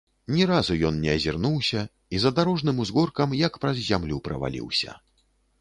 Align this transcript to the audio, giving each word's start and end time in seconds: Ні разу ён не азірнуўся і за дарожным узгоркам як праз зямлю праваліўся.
Ні 0.35 0.45
разу 0.51 0.77
ён 0.89 0.95
не 1.03 1.11
азірнуўся 1.17 1.83
і 2.17 2.21
за 2.25 2.33
дарожным 2.39 2.81
узгоркам 2.87 3.39
як 3.45 3.61
праз 3.67 3.77
зямлю 3.91 4.21
праваліўся. 4.31 4.99